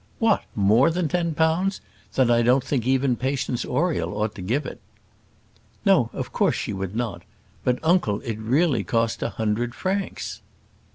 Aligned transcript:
"What! 0.17 0.41
more 0.55 0.89
than 0.89 1.07
ten 1.07 1.35
pounds? 1.35 1.79
Then 2.15 2.31
I 2.31 2.41
don't 2.41 2.63
think 2.63 2.87
even 2.87 3.15
Patience 3.15 3.63
Oriel 3.63 4.17
ought 4.19 4.33
to 4.33 4.41
give 4.41 4.65
it." 4.65 4.81
"No, 5.85 6.09
of 6.11 6.31
course 6.33 6.55
she 6.55 6.73
would 6.73 6.95
not; 6.95 7.21
but, 7.63 7.77
uncle, 7.83 8.19
it 8.21 8.39
really 8.39 8.83
cost 8.83 9.21
a 9.21 9.29
hundred 9.29 9.75
francs!" 9.75 10.41